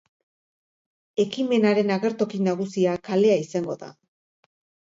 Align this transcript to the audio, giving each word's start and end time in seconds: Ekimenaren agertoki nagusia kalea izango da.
Ekimenaren 1.23 1.93
agertoki 1.97 2.41
nagusia 2.49 2.97
kalea 3.11 3.39
izango 3.45 3.79
da. 3.87 3.95